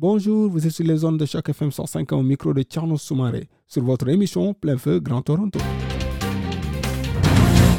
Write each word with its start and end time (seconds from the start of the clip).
Bonjour, 0.00 0.48
vous 0.48 0.64
êtes 0.64 0.70
sur 0.70 0.84
les 0.84 0.98
zones 0.98 1.16
de 1.16 1.26
Choc 1.26 1.48
FM 1.48 1.72
105 1.72 2.12
au 2.12 2.22
micro 2.22 2.54
de 2.54 2.62
Tierno 2.62 2.96
Soumaré 2.96 3.48
sur 3.66 3.82
votre 3.82 4.08
émission 4.08 4.54
Plein 4.54 4.76
Feu 4.76 5.00
Grand 5.00 5.22
Toronto. 5.22 5.58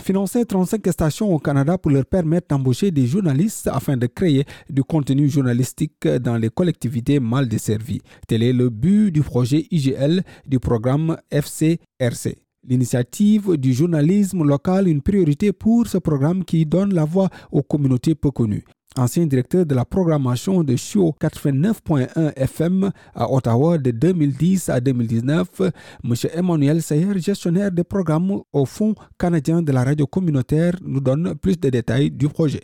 Financer 0.03 0.45
35 0.45 0.85
stations 0.91 1.33
au 1.33 1.39
Canada 1.39 1.77
pour 1.77 1.91
leur 1.91 2.05
permettre 2.05 2.47
d'embaucher 2.49 2.91
des 2.91 3.07
journalistes 3.07 3.69
afin 3.71 3.95
de 3.95 4.07
créer 4.07 4.43
du 4.69 4.83
contenu 4.83 5.29
journalistique 5.29 6.05
dans 6.05 6.35
les 6.35 6.49
collectivités 6.49 7.21
mal 7.21 7.47
desservies. 7.47 8.01
Tel 8.27 8.43
est 8.43 8.51
le 8.51 8.69
but 8.69 9.11
du 9.11 9.21
projet 9.21 9.67
IGL 9.71 10.21
du 10.45 10.59
programme 10.59 11.15
FCRC. 11.31 12.48
L'initiative 12.67 13.55
du 13.57 13.73
journalisme 13.73 14.43
local, 14.43 14.87
une 14.87 15.01
priorité 15.01 15.51
pour 15.53 15.87
ce 15.87 15.97
programme 15.97 16.43
qui 16.43 16.65
donne 16.65 16.93
la 16.93 17.05
voix 17.05 17.29
aux 17.51 17.63
communautés 17.63 18.15
peu 18.15 18.31
connues 18.31 18.65
ancien 18.97 19.25
directeur 19.25 19.65
de 19.65 19.75
la 19.75 19.85
programmation 19.85 20.63
de 20.63 20.75
show 20.75 21.15
89.1 21.21 22.33
FM 22.35 22.91
à 23.13 23.31
Ottawa 23.31 23.77
de 23.77 23.91
2010 23.91 24.69
à 24.69 24.79
2019, 24.79 25.47
M. 26.03 26.13
Emmanuel 26.33 26.81
Sayer, 26.81 27.19
gestionnaire 27.19 27.71
des 27.71 27.83
programmes 27.83 28.41
au 28.51 28.66
Fonds 28.66 28.95
canadien 29.17 29.61
de 29.61 29.71
la 29.71 29.83
radio 29.83 30.07
communautaire, 30.07 30.73
nous 30.81 30.99
donne 30.99 31.35
plus 31.35 31.59
de 31.59 31.69
détails 31.69 32.11
du 32.11 32.27
projet. 32.27 32.61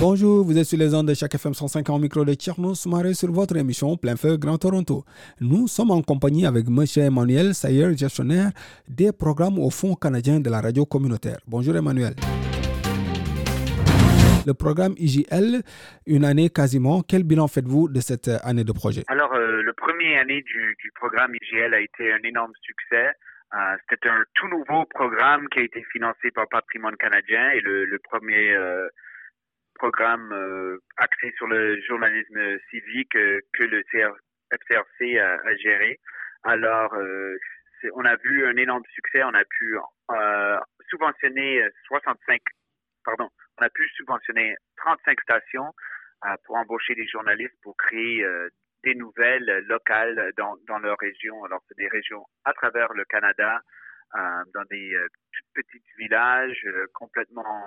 Bonjour, 0.00 0.46
vous 0.46 0.56
êtes 0.56 0.64
sur 0.64 0.78
les 0.78 0.94
ondes 0.94 1.08
de 1.08 1.14
chaque 1.14 1.34
FM 1.34 1.52
105 1.52 1.90
en 1.90 1.98
micro 1.98 2.24
de 2.24 2.32
Tcherno 2.32 2.74
Soumaré 2.74 3.12
sur 3.12 3.30
votre 3.30 3.54
émission 3.58 3.98
Plein 3.98 4.16
Feu 4.16 4.38
Grand 4.38 4.56
Toronto. 4.56 5.04
Nous 5.42 5.68
sommes 5.68 5.90
en 5.90 6.00
compagnie 6.00 6.46
avec 6.46 6.64
M. 6.68 6.84
Emmanuel 7.04 7.52
Sayer, 7.52 7.94
gestionnaire 7.94 8.50
des 8.88 9.12
programmes 9.12 9.58
au 9.58 9.68
Fonds 9.68 9.94
canadien 9.94 10.40
de 10.40 10.48
la 10.48 10.62
radio 10.62 10.86
communautaire. 10.86 11.38
Bonjour 11.46 11.76
Emmanuel 11.76 12.14
le 14.46 14.54
programme 14.54 14.94
IGL, 14.96 15.60
une 16.06 16.24
année 16.24 16.48
quasiment. 16.48 17.02
Quel 17.06 17.24
bilan 17.24 17.46
faites-vous 17.46 17.88
de 17.88 18.00
cette 18.00 18.30
année 18.42 18.64
de 18.64 18.72
projet? 18.72 19.04
Alors, 19.08 19.34
euh, 19.34 19.62
le 19.62 19.72
premier 19.74 20.18
année 20.18 20.42
du, 20.42 20.76
programme 20.94 21.34
IGL 21.34 21.74
a 21.74 21.80
été 21.80 22.10
un 22.10 22.22
énorme 22.24 22.52
succès. 22.62 23.12
Euh, 23.52 23.76
C'était 23.90 24.08
un 24.08 24.24
tout 24.34 24.48
nouveau 24.48 24.86
programme 24.86 25.46
qui 25.50 25.58
a 25.58 25.62
été 25.62 25.84
financé 25.92 26.30
par 26.30 26.48
Patrimoine 26.48 26.96
canadien 26.96 27.50
et 27.50 27.60
le, 27.60 27.98
premier 27.98 28.52
euh, 28.52 28.88
programme 29.80 30.30
euh, 30.32 30.78
axé 30.98 31.32
sur 31.38 31.46
le 31.46 31.80
journalisme 31.88 32.58
civique 32.68 33.12
que 33.12 33.64
le 33.64 33.82
FCRC 34.52 35.18
a, 35.18 35.56
géré. 35.56 35.98
Alors, 36.42 36.94
on 37.94 38.04
a 38.04 38.16
vu 38.16 38.46
un 38.46 38.56
énorme 38.56 38.84
succès. 38.94 39.22
On 39.24 39.32
a 39.32 39.44
pu 39.44 39.78
subventionner 40.90 41.64
65 41.86 42.40
pardon, 43.04 43.28
on 43.58 43.64
a 43.64 43.70
pu 43.70 43.88
subventionner 43.96 44.56
35 44.76 45.20
stations 45.20 45.72
euh, 46.26 46.34
pour 46.44 46.56
embaucher 46.56 46.94
des 46.94 47.06
journalistes 47.06 47.56
pour 47.62 47.76
créer 47.76 48.22
euh, 48.22 48.48
des 48.84 48.94
nouvelles 48.94 49.64
locales 49.66 50.32
dans, 50.36 50.56
dans 50.66 50.78
leur 50.78 50.96
région. 50.98 51.44
Alors, 51.44 51.60
c'est 51.68 51.76
des 51.76 51.88
régions 51.88 52.24
à 52.44 52.52
travers 52.52 52.92
le 52.92 53.04
Canada, 53.04 53.60
euh, 54.14 54.18
dans 54.54 54.64
des 54.70 54.96
tout 55.32 55.42
petits 55.54 55.82
villages 55.98 56.66
complètement 56.94 57.66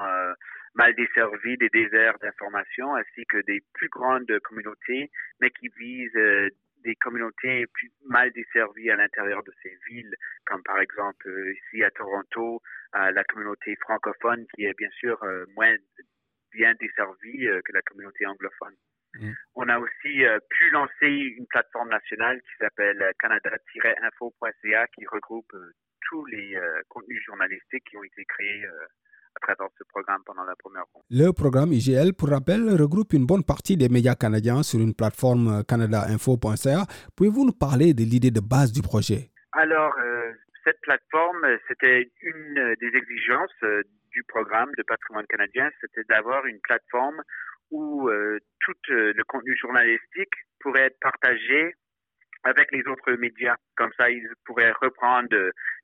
mal 0.76 0.94
desservis, 0.96 1.58
des 1.58 1.70
déserts 1.70 2.18
d'information, 2.20 2.96
ainsi 2.96 3.26
que 3.26 3.42
des 3.46 3.62
plus 3.74 3.90
grandes 3.90 4.40
communautés, 4.40 5.12
mais 5.40 5.50
qui 5.52 5.70
visent 5.78 6.52
des 6.84 6.96
communautés 6.96 7.66
plus 7.68 7.92
mal 8.06 8.32
desservies 8.34 8.90
à 8.92 8.96
l'intérieur 8.96 9.44
de 9.44 9.54
ces 9.62 9.78
villes, 9.88 10.16
comme 10.46 10.62
par 10.64 10.80
exemple 10.80 11.30
ici 11.56 11.84
à 11.84 11.92
Toronto, 11.92 12.62
la 12.94 13.24
communauté 13.24 13.76
francophone 13.78 14.46
qui 14.54 14.66
est 14.66 14.78
bien 14.78 14.90
sûr 14.92 15.22
euh, 15.24 15.46
moins 15.56 15.76
bien 16.52 16.74
desservie 16.80 17.48
euh, 17.48 17.62
que 17.66 17.72
la 17.72 17.82
communauté 17.82 18.26
anglophone. 18.26 18.76
Mm. 19.16 19.32
On 19.56 19.70
a 19.70 19.80
aussi 19.80 20.26
euh, 20.26 20.40
pu 20.50 20.70
lancer 20.70 21.08
une 21.38 21.48
plateforme 21.48 21.90
nationale 21.90 22.40
qui 22.42 22.56
s'appelle 22.60 23.12
canada-info.ca 23.20 24.88
qui 24.88 25.06
regroupe 25.08 25.56
tous 26.10 26.26
les 26.26 26.60
contenus 26.90 27.24
journalistiques 27.26 27.86
qui 27.90 27.98
ont 27.98 28.04
été 28.04 28.26
créés 28.26 28.68
travers 29.42 29.72
ce 29.78 29.84
programme 29.86 30.22
pendant 30.26 30.44
la 30.44 30.56
première 30.56 30.84
ronde. 30.94 31.04
Le 31.10 31.32
programme 31.32 31.74
IGL, 31.74 32.14
pour 32.14 32.30
rappel, 32.30 32.70
regroupe 32.70 33.14
une 33.14 33.26
bonne 33.26 33.44
partie 33.44 33.78
des 33.78 33.90
médias 33.90 34.16
canadiens 34.16 34.64
sur 34.64 34.80
une 34.80 34.94
plateforme 34.94 35.64
canada-info.ca. 35.68 36.86
Pouvez-vous 37.16 37.46
nous 37.46 37.58
parler 37.58 37.94
de 37.94 38.04
l'idée 38.04 38.32
de 38.32 38.40
base 38.40 38.72
du 38.72 38.82
projet? 38.82 39.30
Alors, 39.54 39.94
cette 40.64 40.80
plateforme, 40.82 41.46
c'était 41.68 42.12
une 42.22 42.76
des 42.80 42.98
exigences 42.98 43.52
euh, 43.64 43.84
du 44.12 44.24
programme 44.24 44.72
de 44.78 44.84
patrimoine 44.84 45.26
canadien, 45.28 45.70
c'était 45.82 46.04
d'avoir 46.08 46.46
une 46.46 46.60
plateforme 46.62 47.22
où 47.72 48.08
euh, 48.08 48.40
tout 48.60 48.76
euh, 48.92 49.14
le 49.16 49.24
contenu 49.24 49.58
journalistique 49.58 50.34
pourrait 50.60 50.86
être 50.86 51.00
partagé 51.02 51.76
avec 52.44 52.72
les 52.72 52.86
autres 52.88 53.14
médias. 53.14 53.56
Comme 53.76 53.92
ça, 53.98 54.10
ils 54.10 54.30
pourraient 54.46 54.74
reprendre 54.82 55.36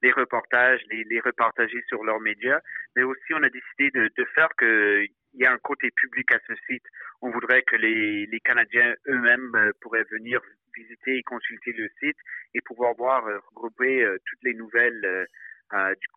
les 0.01 0.11
reportages, 0.11 0.81
les, 0.89 1.03
les 1.05 1.19
repartager 1.19 1.81
sur 1.87 2.03
leurs 2.03 2.19
médias. 2.19 2.59
Mais 2.95 3.03
aussi, 3.03 3.33
on 3.33 3.43
a 3.43 3.49
décidé 3.49 3.91
de, 3.91 4.09
de 4.17 4.25
faire 4.35 4.49
qu'il 4.57 5.09
y 5.33 5.45
a 5.45 5.51
un 5.51 5.57
côté 5.59 5.89
public 5.91 6.31
à 6.33 6.39
ce 6.47 6.53
site. 6.67 6.85
On 7.21 7.31
voudrait 7.31 7.63
que 7.63 7.75
les, 7.75 8.25
les 8.25 8.39
Canadiens 8.41 8.93
eux-mêmes 9.07 9.71
pourraient 9.81 10.05
venir 10.11 10.41
visiter 10.75 11.17
et 11.17 11.23
consulter 11.23 11.73
le 11.73 11.89
site 11.99 12.17
et 12.53 12.61
pouvoir 12.61 12.93
voir 12.95 13.25
euh, 13.27 13.39
regrouper 13.49 14.03
euh, 14.03 14.17
toutes 14.25 14.43
les 14.43 14.53
nouvelles 14.53 15.27
euh, 15.73 15.95
du, 15.95 16.07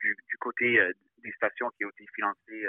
du, 0.00 0.16
du, 0.28 0.36
côté 0.38 0.78
des 1.24 1.32
stations 1.32 1.70
qui 1.76 1.84
ont 1.84 1.90
été 1.90 2.06
financées 2.14 2.66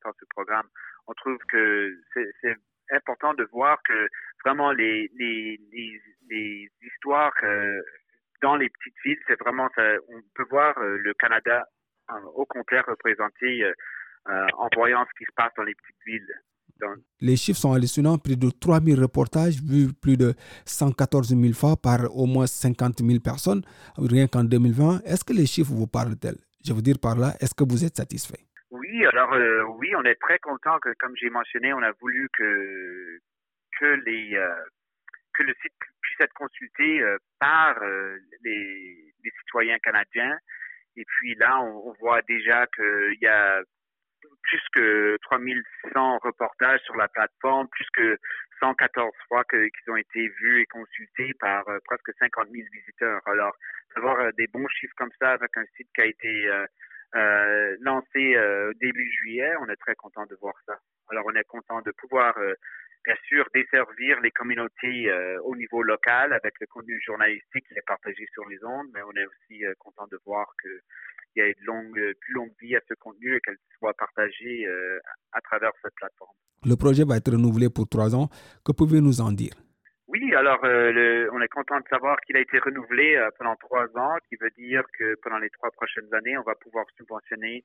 par 0.00 0.14
ce 0.20 0.24
programme. 0.30 0.68
On 1.08 1.14
trouve 1.14 1.38
que 1.48 1.98
c'est 2.14 2.56
important 2.90 3.34
de 3.34 3.44
voir 3.52 3.78
que 3.84 4.08
vraiment 4.44 4.72
les, 4.72 5.10
les, 5.18 5.60
les, 6.30 6.70
histoires 6.82 7.34
dans 8.42 8.56
les 8.56 8.68
petites 8.68 8.96
villes, 9.04 9.18
c'est 9.26 9.38
vraiment 9.40 9.68
ça, 9.74 9.82
on 10.08 10.20
peut 10.34 10.46
voir 10.50 10.78
le 10.78 11.14
Canada 11.14 11.64
au 12.34 12.46
contraire 12.46 12.84
représenté 12.86 13.72
en 14.26 14.68
voyant 14.74 15.04
ce 15.04 15.18
qui 15.18 15.24
se 15.24 15.34
passe 15.34 15.52
dans 15.56 15.64
les 15.64 15.74
petites 15.74 16.04
villes. 16.06 16.34
Les 17.20 17.36
chiffres 17.36 17.58
sont 17.58 17.72
hallucinants. 17.72 18.18
Plus 18.18 18.36
de 18.36 18.50
3000 18.50 19.00
reportages 19.00 19.62
vus 19.62 19.92
plus 19.92 20.16
de 20.16 20.34
114 20.64 21.28
000 21.28 21.52
fois 21.54 21.76
par 21.76 22.14
au 22.16 22.26
moins 22.26 22.46
50 22.46 23.00
000 23.00 23.20
personnes, 23.20 23.62
rien 23.96 24.26
qu'en 24.26 24.44
2020. 24.44 25.02
Est-ce 25.04 25.24
que 25.24 25.32
les 25.32 25.46
chiffres 25.46 25.72
vous 25.72 25.86
parlent-elles 25.86 26.38
Je 26.64 26.72
veux 26.72 26.82
dire 26.82 26.98
par 26.98 27.16
là, 27.16 27.34
est-ce 27.40 27.54
que 27.54 27.64
vous 27.64 27.84
êtes 27.84 27.96
satisfait? 27.96 28.40
Alors 29.04 29.32
euh, 29.34 29.62
oui, 29.78 29.94
on 29.94 30.04
est 30.04 30.20
très 30.20 30.38
content 30.38 30.78
que, 30.78 30.92
comme 30.98 31.14
j'ai 31.16 31.28
mentionné, 31.28 31.72
on 31.72 31.82
a 31.82 31.92
voulu 32.00 32.28
que, 32.32 33.18
que, 33.78 33.84
euh, 33.84 34.64
le 35.38 35.54
site 35.60 35.72
puisse 36.00 36.20
être 36.20 36.32
consulté 36.32 37.02
euh, 37.02 37.18
par 37.38 37.78
les, 38.42 39.12
citoyens 39.40 39.78
canadiens. 39.80 40.38
Et 40.96 41.04
puis 41.04 41.34
là, 41.34 41.60
on, 41.60 41.92
voit 42.00 42.22
déjà 42.22 42.66
qu'il 42.68 43.18
y 43.20 43.26
a 43.26 43.60
plus 44.42 44.62
que 44.74 45.18
3100 45.22 46.18
reportages 46.18 46.80
sur 46.80 46.96
la 46.96 47.08
plateforme, 47.08 47.68
plus 47.68 47.86
que 47.92 48.16
114 48.60 49.12
fois 49.28 49.44
qu'ils 49.44 49.70
ont 49.88 49.96
été 49.96 50.28
vus 50.40 50.62
et 50.62 50.66
consultés 50.66 51.32
par 51.38 51.64
presque 51.84 52.12
50 52.18 52.48
000 52.50 52.66
visiteurs. 52.72 53.20
Alors, 53.26 53.54
d'avoir 53.94 54.32
des 54.34 54.46
bons 54.46 54.68
chiffres 54.68 54.94
comme 54.96 55.12
ça 55.20 55.32
avec 55.32 55.50
un 55.56 55.64
site 55.76 55.88
qui 55.94 56.00
a 56.00 56.06
été 56.06 56.50
lancé 57.80 58.34
début 58.80 59.10
juillet, 59.10 59.52
on 59.60 59.68
est 59.68 59.76
très 59.76 59.94
content 59.94 60.26
de 60.26 60.36
voir 60.40 60.54
ça. 60.66 60.78
Alors, 61.08 61.24
on 61.26 61.34
est 61.34 61.44
content 61.44 61.80
de 61.82 61.92
pouvoir, 61.92 62.34
bien 63.04 63.16
sûr, 63.28 63.46
desservir 63.54 64.20
les 64.20 64.30
communautés 64.30 65.12
au 65.44 65.56
niveau 65.56 65.82
local 65.82 66.32
avec 66.32 66.54
le 66.60 66.66
contenu 66.66 67.00
journalistique 67.04 67.66
qui 67.68 67.74
est 67.74 67.86
partagé 67.86 68.26
sur 68.32 68.48
les 68.48 68.62
ondes, 68.64 68.88
mais 68.94 69.02
on 69.02 69.12
est 69.12 69.26
aussi 69.26 69.64
content 69.78 70.06
de 70.10 70.18
voir 70.24 70.46
que 70.62 70.68
y 71.36 71.40
ait 71.40 71.54
une 71.66 72.14
plus 72.20 72.34
longue 72.34 72.52
vie 72.60 72.76
à 72.76 72.80
ce 72.88 72.94
contenu 72.94 73.36
et 73.36 73.40
qu'elle 73.40 73.58
soit 73.78 73.94
partagée 73.94 74.66
euh, 74.66 74.98
à 75.32 75.40
travers 75.40 75.70
cette 75.82 75.94
plateforme. 75.94 76.34
Le 76.64 76.76
projet 76.76 77.04
va 77.04 77.16
être 77.16 77.30
renouvelé 77.30 77.68
pour 77.68 77.88
trois 77.88 78.14
ans. 78.14 78.28
Que 78.64 78.72
pouvez-vous 78.72 79.04
nous 79.04 79.20
en 79.20 79.32
dire? 79.32 79.52
Oui, 80.08 80.32
alors 80.36 80.64
euh, 80.64 80.92
le, 80.92 81.30
on 81.32 81.40
est 81.40 81.48
content 81.48 81.80
de 81.80 81.88
savoir 81.88 82.20
qu'il 82.20 82.36
a 82.36 82.40
été 82.40 82.60
renouvelé 82.60 83.16
euh, 83.16 83.28
pendant 83.38 83.56
trois 83.56 83.86
ans, 83.96 84.16
qui 84.28 84.36
veut 84.36 84.52
dire 84.56 84.84
que 84.96 85.16
pendant 85.20 85.38
les 85.38 85.50
trois 85.50 85.70
prochaines 85.72 86.12
années, 86.14 86.38
on 86.38 86.42
va 86.42 86.54
pouvoir 86.54 86.86
subventionner 86.96 87.62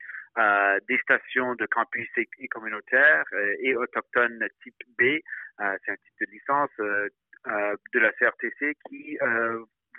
des 0.88 0.98
stations 1.00 1.54
de 1.56 1.66
campus 1.68 2.10
et, 2.18 2.48
communautaires 2.48 3.26
et 3.60 3.76
autochtones 3.76 4.48
type 4.64 4.82
B. 4.98 5.20
C'est 5.60 5.92
un 5.92 5.96
type 5.96 6.20
de 6.22 6.26
licence 6.32 6.70
de 6.78 8.00
la 8.00 8.12
CRTC 8.14 8.76
qui 8.88 9.18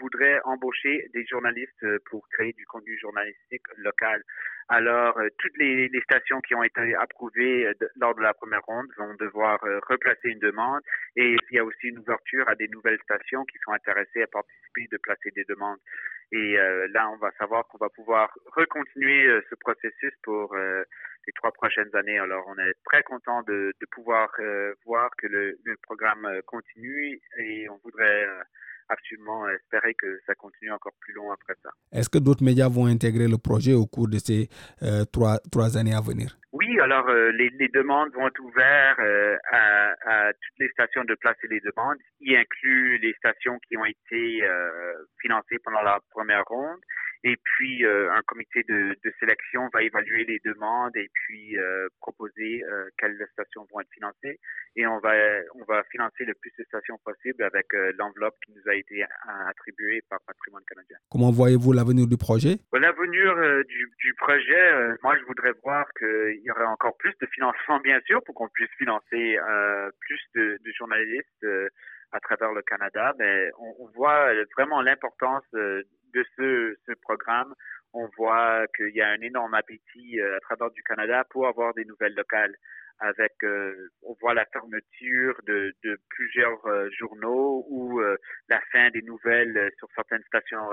voudrait 0.03 0.41
embaucher 0.45 1.09
des 1.15 1.25
journalistes 1.27 1.87
pour 2.11 2.29
créer 2.29 2.53
du 2.53 2.67
contenu 2.67 2.99
journalistique 2.99 3.63
local. 3.79 4.23
Alors, 4.69 5.19
toutes 5.39 5.57
les, 5.59 5.91
stations 6.05 6.41
qui 6.41 6.55
ont 6.55 6.63
été 6.63 6.95
approuvées 6.95 7.73
lors 7.97 8.15
de 8.15 8.23
la 8.23 8.35
première 8.35 8.63
ronde 8.63 8.89
vont 8.97 9.15
devoir 9.15 9.59
replacer 9.89 10.29
une 10.29 10.39
demande 10.39 10.81
et 11.17 11.37
il 11.51 11.57
y 11.57 11.59
a 11.59 11.65
aussi 11.65 11.89
une 11.89 11.99
ouverture 11.99 12.49
à 12.49 12.55
des 12.55 12.69
nouvelles 12.69 12.99
stations 13.05 13.45
qui 13.45 13.59
sont 13.65 13.73
intéressées 13.73 14.23
à 14.23 14.27
participer, 14.27 14.89
de 14.91 14.99
placer 14.99 15.31
des 15.35 15.45
demandes. 15.45 15.79
Et 16.33 16.57
là, 16.91 17.11
on 17.11 17.17
va 17.17 17.31
savoir 17.39 17.67
qu'on 17.69 17.79
va 17.79 17.91
pouvoir 17.91 18.33
recontinuer 18.57 19.41
ce 19.51 19.55
processus 19.57 20.13
pour 20.23 20.57
les 21.27 21.33
trois 21.33 21.53
prochaines 21.53 21.95
années. 21.95 22.19
Alors, 22.19 22.45
on 22.49 22.59
est 22.59 22.75
très 22.85 23.03
content 23.03 23.43
de, 23.43 23.73
pouvoir 23.91 24.31
euh, 24.39 24.75
voir 24.85 25.11
que 25.17 25.27
le, 25.27 25.57
programme 25.83 26.25
euh, 26.25 26.41
continue 26.47 27.21
et 27.39 27.69
on 27.69 27.77
voudrait 27.85 28.25
euh, 28.25 28.43
absolument 28.89 29.49
espérer 29.49 29.95
que 29.95 30.21
ça 30.27 30.35
continue 30.35 30.73
encore 30.73 30.93
plus 31.01 31.15
long 31.15 31.31
après 31.33 31.55
ça. 31.63 31.71
Est-ce 31.93 32.09
que 32.09 32.19
d'autres 32.19 32.45
médias 32.45 32.69
vont 32.69 32.87
intégrer 32.87 33.29
le 33.29 33.39
projet 33.39 33.73
au 33.73 33.87
cours 33.87 34.09
de 34.09 34.19
ces 34.19 34.49
euh, 34.83 35.05
trois, 35.05 35.39
trois 35.51 35.77
années 35.77 35.95
à 35.95 36.01
venir? 36.01 36.37
Oui, 36.53 36.79
alors 36.81 37.09
les, 37.09 37.49
les, 37.59 37.69
demandes 37.69 38.13
vont 38.13 38.29
être 38.29 38.41
ouvertes 38.41 38.99
euh, 38.99 39.37
à, 39.51 39.93
à, 40.05 40.33
toutes 40.33 40.59
les 40.59 40.69
stations 40.69 41.03
de 41.05 41.15
placer 41.15 41.49
les 41.49 41.61
demandes, 41.61 41.97
y 42.21 42.37
inclut 42.37 42.99
les 42.99 43.15
stations 43.15 43.59
qui 43.67 43.77
ont 43.77 43.85
été 43.85 44.45
euh, 44.45 44.93
financées 45.21 45.59
pendant 45.65 45.83
la 45.83 45.99
première 46.11 46.45
ronde 46.45 46.79
et 47.25 47.37
puis, 47.37 47.85
euh, 47.85 48.11
un 48.11 48.23
comité 48.23 48.65
de, 48.69 48.97
de, 49.05 49.13
sélection 49.21 49.69
va 49.73 49.83
évaluer 49.83 50.25
les 50.25 50.41
demandes 50.45 50.97
et 50.97 51.09
puis 51.15 51.57
euh, 51.57 51.89
proposer 52.01 52.65
euh, 52.65 52.89
quelles 52.99 53.17
stations 53.33 53.65
vont 53.73 53.81
être 53.81 53.91
financées. 53.95 54.41
Et 54.75 54.87
on 54.89 54.99
va, 54.99 55.13
on 55.55 55.65
va 55.65 55.85
financer 55.85 56.25
le 56.25 56.35
plus 56.35 56.51
de 56.59 56.65
stations 56.65 56.99
possible 57.05 57.45
avec 57.45 57.67
l'enveloppe 57.99 58.35
qui 58.45 58.53
nous 58.53 58.69
a 58.69 58.75
été 58.75 59.05
attribuée 59.49 60.03
par 60.09 60.19
Patrimoine 60.27 60.65
canadien. 60.65 60.97
Comment 61.11 61.31
voyez-vous 61.31 61.73
l'avenir 61.73 62.07
du 62.07 62.17
projet? 62.17 62.57
L'avenir 62.73 63.65
du, 63.67 63.93
du, 63.99 64.15
projet, 64.15 64.97
moi, 65.03 65.17
je 65.19 65.25
voudrais 65.25 65.53
voir 65.63 65.87
qu'il 65.99 66.41
y 66.43 66.51
aurait 66.51 66.65
encore 66.65 66.97
plus 66.97 67.15
de 67.21 67.27
financement, 67.27 67.79
bien 67.85 68.01
sûr, 68.07 68.23
pour 68.25 68.35
qu'on 68.35 68.49
puisse 68.49 68.71
financer 68.79 69.37
plus 70.01 70.21
de, 70.35 70.59
de 70.65 70.73
journalistes 70.73 71.47
à 72.13 72.21
travers 72.21 72.53
le 72.53 72.63
Canada. 72.63 73.15
Mais 73.19 73.51
on, 73.59 73.85
on 73.85 73.89
voit 73.95 74.33
vraiment 74.57 74.81
l'importance 74.81 75.45
de 76.15 76.25
ce, 76.37 76.62
programme, 76.97 77.55
on 77.93 78.09
voit 78.17 78.67
qu'il 78.77 78.95
y 78.95 79.03
a 79.03 79.09
un 79.09 79.21
énorme 79.21 79.55
appétit 79.55 80.21
euh, 80.21 80.37
à 80.37 80.41
travers 80.41 80.71
du 80.71 80.83
Canada 80.83 81.25
pour 81.31 81.47
avoir 81.47 81.75
des 81.75 81.85
nouvelles 81.85 82.15
locales. 82.15 82.55
Euh, 83.03 83.89
on 84.03 84.15
voit 84.21 84.33
la 84.33 84.47
fermeture 84.53 85.35
de, 85.47 85.75
plusieurs 86.09 86.65
euh, 86.67 86.89
journaux 86.97 87.67
ou 87.69 88.01
la 88.49 88.61
fin 88.71 88.91
des 88.91 89.03
nouvelles 89.03 89.71
sur 89.79 89.89
certaines 89.95 90.23
stations 90.25 90.69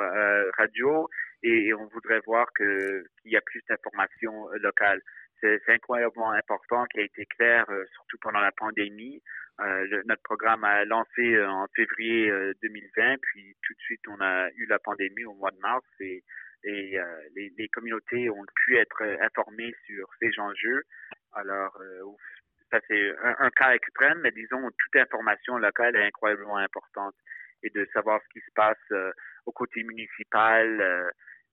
radio, 0.58 1.10
et, 1.42 1.74
on 1.74 1.88
voudrait 1.88 2.22
voir 2.26 2.46
qu'il 2.56 3.04
y 3.26 3.36
a 3.36 3.42
plus 3.42 3.62
d'informations 3.68 4.48
locales. 4.62 5.02
C'est 5.42 5.62
incroyablement 5.70 6.32
important, 6.32 6.86
qui 6.86 7.00
a 7.00 7.04
été 7.04 7.26
clair, 7.26 7.66
surtout 7.94 8.18
pendant 8.22 8.42
la 8.42 8.52
pandémie. 8.52 9.22
Euh, 9.62 10.02
notre 10.06 10.24
programme 10.24 10.64
a 10.64 10.86
lancé 10.86 11.36
euh, 11.36 11.50
en 11.50 11.68
février 11.76 12.32
2020, 12.62 13.02
euh, 13.02 13.18
puis 13.22 13.56
tout 13.62 13.74
de 13.74 13.80
suite 13.82 14.02
on 14.08 14.22
a 14.22 14.50
eu 14.56 14.66
la 14.68 14.80
pandémie 14.80 15.26
au 15.26 15.34
mois 15.34 15.52
de 15.52 15.60
mars 15.60 15.86
et, 16.00 16.24
et 16.64 16.98
les, 17.36 17.54
les, 17.58 17.68
communautés 17.70 18.30
ont 18.30 18.46
pu 18.64 18.78
être 18.78 19.04
informées 19.22 19.74
sur 19.86 20.08
ces 20.22 20.32
enjeux. 20.40 20.84
Alors 21.34 21.78
ça 22.72 22.80
c'est 22.88 23.12
un, 23.22 23.36
un, 23.40 23.50
cas 23.50 23.74
extrême, 23.74 24.20
mais 24.22 24.32
disons 24.32 24.62
toute 24.62 24.96
information 24.96 25.58
locale 25.58 25.96
est 25.96 26.06
incroyablement 26.06 26.58
importante 26.58 27.16
et 27.64 27.70
de 27.70 27.86
savoir 27.94 28.22
ce 28.24 28.30
qui 28.30 28.46
se 28.46 28.52
passe 28.56 29.14
au 29.46 29.52
côté 29.52 29.84
municipal 29.84 31.12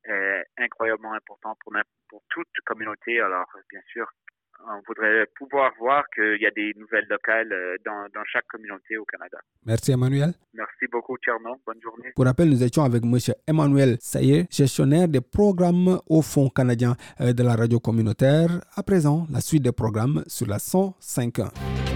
est 0.08 0.44
incroyablement 0.58 1.12
important 1.14 1.56
pour, 1.62 1.73
pour 2.08 2.23
toute 2.31 2.49
communauté. 2.64 3.20
Alors 3.20 3.47
bien 3.70 3.82
sûr 3.93 4.06
on 4.64 4.81
voudrait 4.87 5.26
pouvoir 5.37 5.73
voir 5.79 6.05
qu'il 6.14 6.41
y 6.41 6.47
a 6.47 6.50
des 6.50 6.73
nouvelles 6.76 7.06
locales 7.08 7.53
euh, 7.53 7.76
dans, 7.85 8.06
dans, 8.14 8.25
chaque 8.25 8.47
communauté 8.47 8.97
au 8.97 9.05
Canada. 9.05 9.38
Merci 9.64 9.93
Emmanuel. 9.93 10.32
Merci 10.55 10.87
beaucoup 10.91 11.17
Tierno. 11.19 11.56
Bonne 11.67 11.81
journée. 11.82 12.12
Pour 12.14 12.25
rappel, 12.25 12.49
nous 12.49 12.62
étions 12.62 12.85
avec 12.85 13.03
M. 13.05 13.17
Emmanuel 13.47 13.97
Sayer, 14.00 14.47
gestionnaire 14.50 15.08
des 15.08 15.20
programmes 15.20 16.00
au 16.08 16.23
Fonds 16.23 16.49
canadien 16.49 16.97
euh, 17.20 17.32
de 17.32 17.43
la 17.43 17.55
radio 17.55 17.79
communautaire. 17.81 18.49
À 18.75 18.82
présent, 18.82 19.26
la 19.31 19.41
suite 19.41 19.62
des 19.62 19.73
programmes 19.73 20.25
sur 20.26 20.47
la 20.47 20.58
105.1. 20.58 21.95